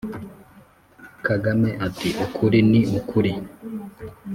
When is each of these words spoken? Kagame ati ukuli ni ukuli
Kagame 1.25 1.69
ati 1.85 2.09
ukuli 2.25 2.59
ni 2.71 2.81
ukuli 2.97 3.31